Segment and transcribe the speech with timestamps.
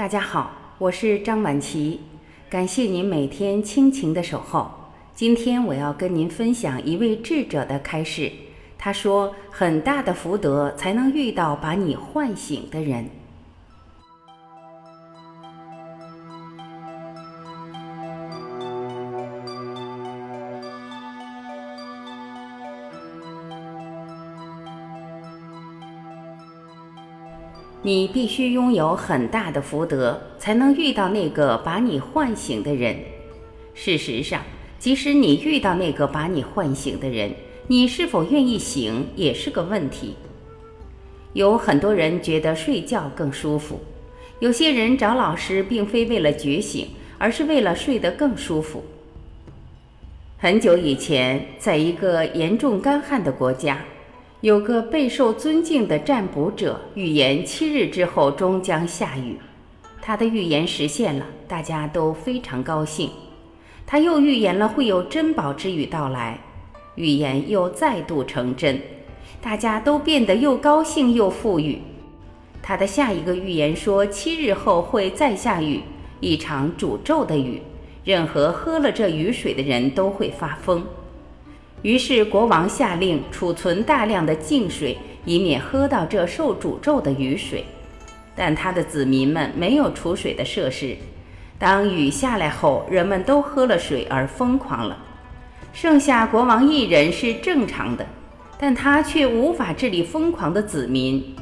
[0.00, 2.00] 大家好，我是张晚琪，
[2.48, 4.70] 感谢您每天亲情的守候。
[5.14, 8.32] 今天我要跟您分享一位智者的开示。
[8.78, 13.10] 他说：“很大的福德才能遇到把你唤醒的人。”
[27.82, 32.98] 你必须拥有很大的福德，才能遇到那个把你唤醒的人。
[33.72, 34.42] 事实上，
[34.78, 37.32] 即使你遇到那个把你唤醒的人，
[37.68, 40.14] 你是否愿意醒也是个问题。
[41.32, 43.80] 有很多人觉得睡觉更舒服，
[44.40, 48.84] 有些人找老师并非为了觉醒，而是为了睡得更舒服。
[50.36, 53.82] 很久以前，在一个严重干旱的国家。
[54.40, 59.36] 有个备受尊敬的占卜者预言七日之后终将下雨，
[60.00, 63.10] 他的预言实现了，大家都非常高兴。
[63.86, 66.40] 他又预言了会有珍宝之雨到来，
[66.94, 68.80] 预言又再度成真，
[69.42, 71.78] 大家都变得又高兴又富裕。
[72.62, 75.82] 他的下一个预言说七日后会再下雨，
[76.20, 77.60] 一场诅咒的雨，
[78.04, 80.82] 任何喝了这雨水的人都会发疯。
[81.82, 87.64] 于是国王下令储存大量的净水，以免喝到这受诅咒的雨水。
[88.36, 90.96] 但他的子民们没有储水的设施。
[91.58, 94.96] 当雨下来后，人们都喝了水而疯狂了。
[95.72, 98.06] 剩下国王一人是正常的，
[98.58, 101.34] 但他却无法治理疯狂的子民。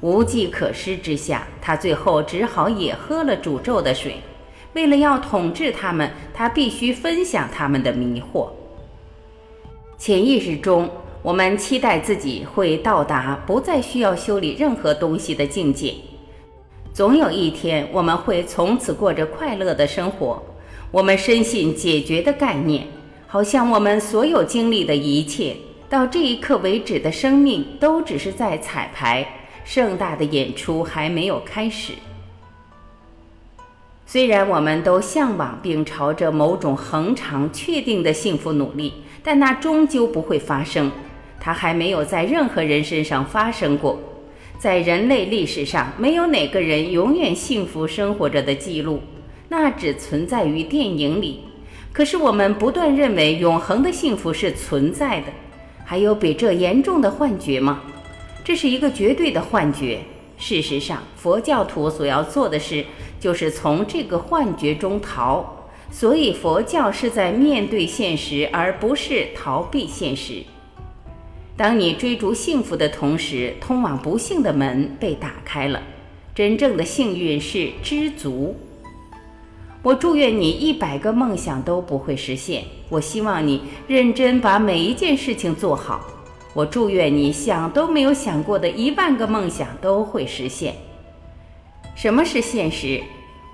[0.00, 4.16] 无计可施之下，他最后只好也喝了诅咒的水。
[4.74, 8.48] 为了要统治他们，他必须分享他们的迷惑。
[9.98, 10.88] 潜意识中，
[11.22, 15.94] 我们期待自己会到达不再需要修理任何东西的境界。
[16.92, 20.42] 总有一天，我们会从此过着快乐的生活。
[20.90, 22.86] 我们深信解决的概念，
[23.26, 25.56] 好像我们所有经历的一切，
[25.88, 29.26] 到这一刻为止的生命，都只是在彩排，
[29.64, 31.94] 盛大的演出还没有开始。
[34.06, 38.92] 虽然我们都向往并朝着某种恒常、确定的幸福努力。
[39.26, 40.88] 但那终究不会发生，
[41.40, 43.98] 它还没有在任何人身上发生过，
[44.56, 49.00] 在人类历史上，没有哪个人永远幸福生活着的记录，
[49.48, 51.40] 那只存在于电影里。
[51.92, 55.26] 可是我们不断认为永恒的幸福是存在的，
[55.84, 57.82] 还有比这严重的幻觉吗？
[58.44, 59.98] 这是一个绝对的幻觉。
[60.38, 62.84] 事实上，佛教徒所要做的事，
[63.18, 65.55] 就是从这个幻觉中逃。
[65.90, 70.42] 所以，佛教是在面对现实，而不是逃避现实。
[71.56, 75.82] 当你追逐幸福的同时，通往不幸的门被打开了。
[76.34, 78.54] 真正的幸运是知足。
[79.82, 82.64] 我祝愿你一百个梦想都不会实现。
[82.90, 86.04] 我希望你认真把每一件事情做好。
[86.52, 90.74] 我祝愿你想都没有想过的一万个梦想都会实现。
[91.94, 93.02] 什么是现实？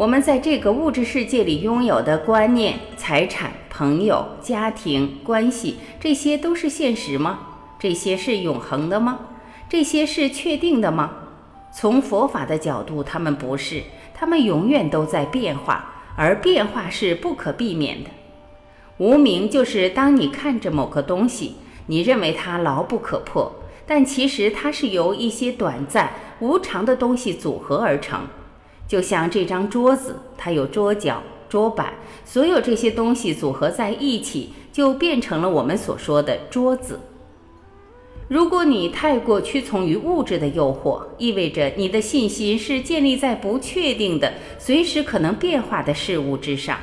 [0.00, 7.40] 我们在这个物质世界里拥有的观念、财产、朋友、家庭关系，这些都是现实吗？
[7.78, 9.18] 这些是永恒的吗？
[9.68, 11.10] 这些是确定的吗？
[11.70, 13.82] 从佛法的角度，他们不是，
[14.14, 18.08] 他们永远都在变化，而变化是不可避免的。
[18.96, 21.56] 无名就是当你看着某个东西，
[21.88, 23.52] 你认为它牢不可破，
[23.84, 28.22] 但其实它是由一些短暂、无常的东西组合而成。
[28.90, 36.98] 就像这张桌子，它有桌角、桌板，所有这些东西组合在一起，就变成了我们所说的桌子。
[38.26, 46.80] 如果你太过屈从于物质的诱惑，意味着你的信心是建立在不确定的、随时可能变化的事物之上。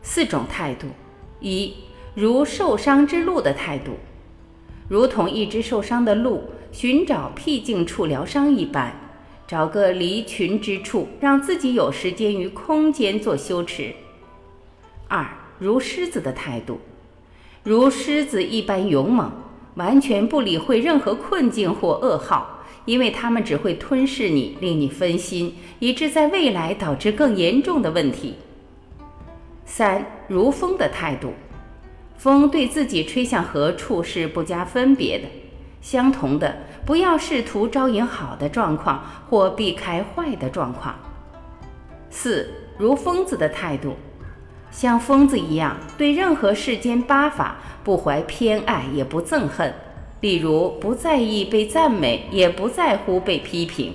[0.00, 0.86] 四种态度：
[1.40, 1.74] 一，
[2.14, 3.92] 如受伤之鹿的态度，
[4.88, 9.01] 如同一只受伤的鹿寻找僻静处疗伤一般。
[9.52, 13.92] 找个离群之处，让自己有时间与空间做修持。
[15.08, 15.28] 二，
[15.58, 16.80] 如狮子的态度，
[17.62, 19.30] 如狮子一般勇猛，
[19.74, 28.36] 完全不理会任何困境或噩耗，因为他们只会吞噬你，令你分心，以致在未来导致更严重的问题。
[29.66, 31.34] 三，如风的态度，
[32.16, 35.26] 风对自己吹向何处是不加分别的。
[35.82, 36.56] 相同的，
[36.86, 40.94] 不要试图招引好的状况或避开坏的状况。
[42.08, 42.48] 四，
[42.78, 43.96] 如疯子的态度，
[44.70, 49.74] 像疯子一样对任何世间八法不怀偏爱，也不憎恨。
[50.20, 53.92] 例如，不在意被赞美，也不在乎被批评。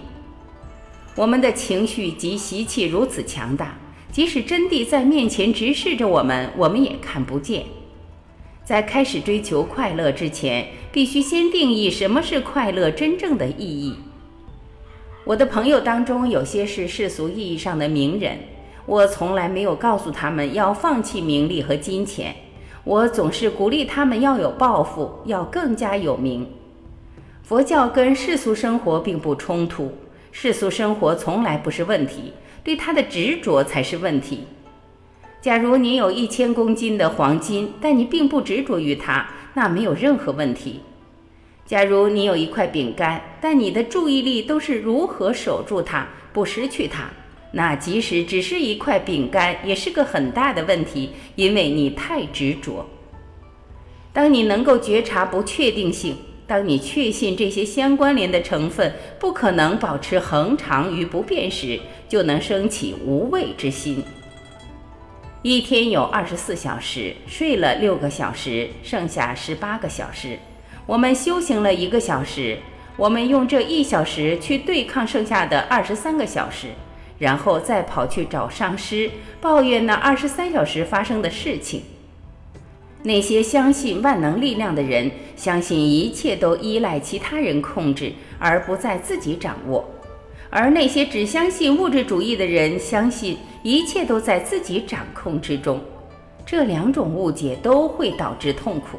[1.15, 3.75] 我们的情绪及习气如此强大，
[4.11, 7.63] 即使真谛在面前直视着我们，我们也看不见。
[8.67, 13.95] 在开始追求快乐之前，必须先定义什么是快乐真正的意义。
[15.23, 18.39] 我的朋友当中有些是世俗意义上的名人，
[18.85, 22.35] 我从来没有告诉他们要放弃名利和金钱，
[22.83, 26.45] 我总是鼓励他们要有抱负，要更加有名。
[27.43, 29.93] 佛教跟世俗生活并不冲突，
[30.33, 32.33] 世俗生活从来不是问题，
[32.65, 34.41] 对他的执着才是问题。
[35.47, 40.81] 假如你有一千公斤的黄金，但你并不执着于它，那没有任何问题。
[41.65, 47.05] 假如你有一块饼干，但你的注意力都是如何守住它，不失去它，
[47.53, 52.85] 那即使只是一块饼干，也是个很大的问题，因为你太执着。
[54.11, 61.79] 当你能够觉察不确定性，当你确信这些相关联的成分不可能保持恒常与不变时，
[62.09, 64.03] 就能升起无畏之心。
[65.49, 70.39] 一天有二十四小时，睡了六个小时，剩下十八个小时。
[70.85, 72.57] 我们修行了一个小时，
[72.97, 76.71] 我们用这一小时去对抗剩下的二十三个小时，
[77.19, 79.09] 然后再跑去找上师
[79.39, 81.83] 抱怨那二十三小时发生的事情。
[83.03, 89.93] 那些相信万能力量的人，相信一切都依赖其他人控制，而不在自己掌握。
[90.49, 95.81] 而那些只相信物质主义的人，相信一切都在自己掌控之中。
[96.45, 98.97] 这两种误解都会导致痛苦。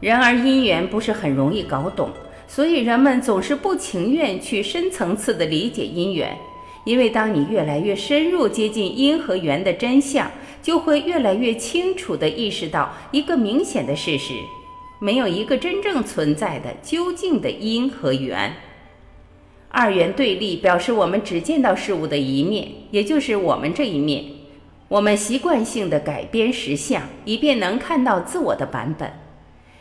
[0.00, 2.10] 然而因缘不是很容易搞懂，
[2.46, 6.36] 所以人们总是不情愿去深层次的理解因缘。
[6.84, 10.30] 因为当你越来越深入接近因和缘的真相，
[10.62, 14.34] 就会越来越清楚地意识到一个明显的事实：
[14.98, 18.54] 没有一个真正存在的究竟的因和缘。
[19.76, 24.24] 二元对立表示我们只见到事物的一面，也就是我们这一面。
[24.86, 29.12] 我们习惯性的改编实相，以便能看到自我的版本。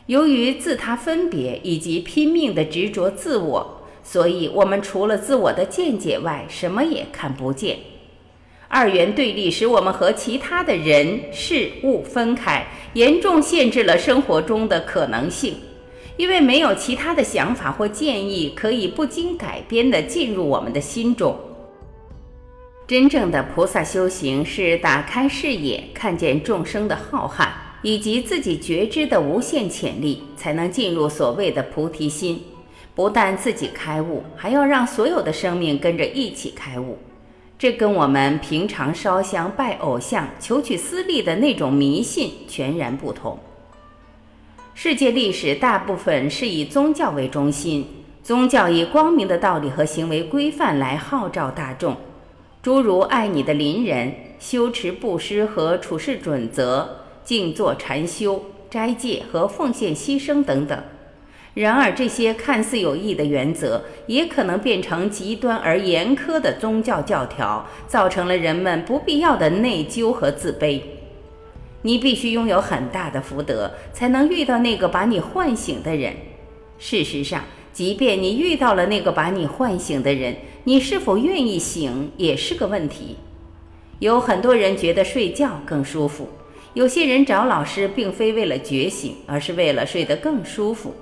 [0.07, 7.77] 由于自他分别以及拼命的执着自我，所以我们除了自我的见解外，什么也看不见。
[8.67, 15.53] 二元对立使我们和其他的人事物分开，严重限制了生活中的可能性。
[16.17, 21.37] 因为没有其他的想法或建议可以不经改编地进入我们的心中。
[22.85, 27.47] 真正的菩萨修行是打开视野，看见众生的浩瀚
[27.81, 32.43] 以及自己觉知的无限潜力，才能进入所谓的菩提心。
[32.93, 36.99] 不但自己开悟，还要让所有的生命跟着一起开悟。
[37.57, 43.39] 这跟我们平常烧香拜偶像、求取私利的那种迷信全然不同。
[44.75, 47.87] 世界历史大部分是以宗教为中心，
[48.23, 51.95] 宗教以光明的道理和行为规范来号召大众，
[52.63, 60.83] 诸如爱你的邻人、修持布施和处事准则、静坐禅修、斋戒和奉献牺牲等等。
[61.53, 70.81] 然而，这些看似有益的原则，也可能变成极端而严苛的宗教教条，造成了人们不必要的内疚和自卑。
[71.83, 76.15] 你必须拥有很大的福德，才能遇到那个把你唤醒的人。
[76.79, 83.17] 事实上，即便你遇到了那个把你唤醒的人，你是否愿意醒也是个问题。
[83.99, 86.27] 有很多人觉得睡觉更舒服，
[86.73, 90.93] 有些人找老师并非为了觉醒，而是为了睡得更舒服。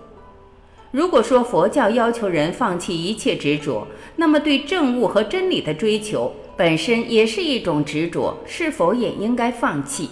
[0.92, 10.10] 如果说佛教要求人放弃一切执着，那么对正悟和真理的追求本身也是一种执着，是否也应该放弃？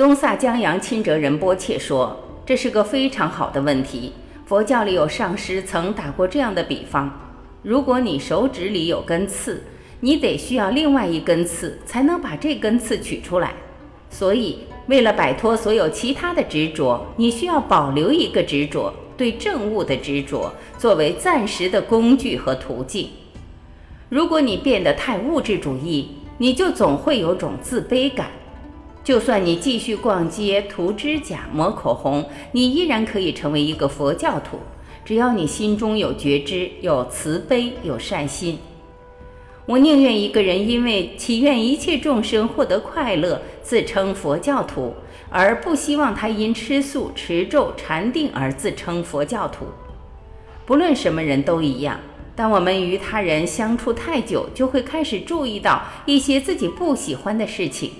[0.00, 4.14] 宗萨江洋钦哲仁波切说：“这是个非常好的问题。
[4.46, 9.62] 佛教里有上师曾打过这样的比方：如果你手指里有根刺，
[10.00, 13.52] 你得需要另外一根刺才能把这根刺取出来。
[14.08, 23.06] 所以，为了摆脱所有其他的执着，你需要保留一个执着——对正物的执着，作为暂时的工具和途径。
[24.08, 28.30] 如果你变得太物质主义，你就总会有种自卑感。”
[29.02, 34.58] 就算你继续逛街、涂指甲、抹口红，你依然可以成为一个佛教徒。
[35.04, 38.58] 只要你心中有觉知、有慈悲、有善心。
[39.66, 44.94] 我宁愿一个人因为祈愿一切众生获得快乐，自称佛教徒，
[45.30, 49.66] 而不希望他因吃素、持咒、禅定而自称佛教徒。
[50.66, 51.98] 不论什么人都一样。
[52.36, 57.92] 当我们与他人相处太久，就会开始注意到一些自己不喜欢的事情。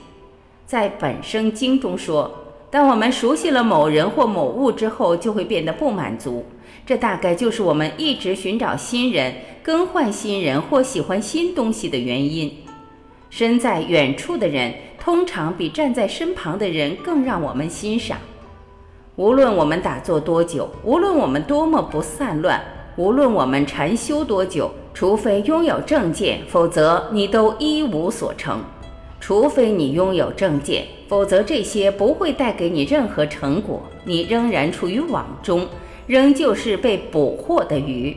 [0.71, 2.31] 在本生经中说，
[2.71, 6.47] 当我们熟悉了某人或某物之后，就会变得不满足。
[6.87, 9.35] 这大概就是我们一直寻找新人、
[9.65, 12.57] 更换新人或喜欢新东西的原因。
[13.31, 18.17] 身在远处的人，通常比站在身旁的人更让我们欣赏。
[19.17, 22.63] 无论我们打坐多久，无论我们多么不散乱，
[22.95, 28.63] 无论我们禅修多久，除非拥有正见，否则你都一无所成。
[29.21, 33.83] 除非你拥有正见，否则这些不会带给你任何成果。
[34.05, 35.69] 你仍然处于网中，
[36.07, 38.17] 仍旧是被捕获的鱼。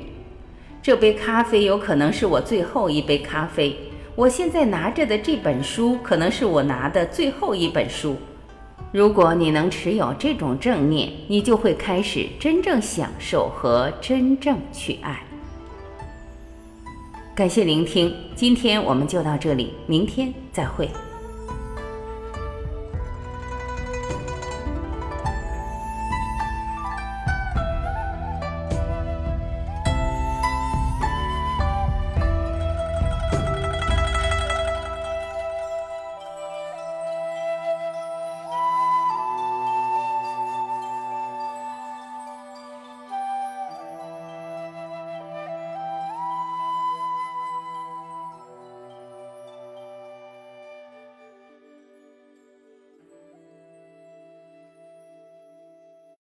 [0.81, 3.75] 这杯咖啡有可能是我最后一杯咖啡。
[4.15, 8.15] 我现在拿着的这本书，可能是我拿的最后一本书。
[8.91, 15.23] 如果你能持有这种正念，你就会开始真正享受和真正去爱。
[17.35, 20.87] 感谢聆听，今天我们就到这里，明天再会。